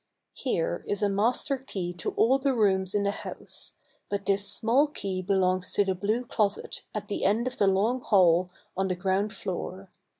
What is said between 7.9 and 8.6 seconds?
hall,